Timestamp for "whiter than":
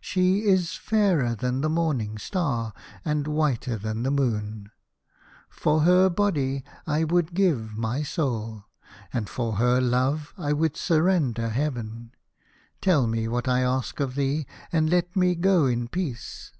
3.26-4.04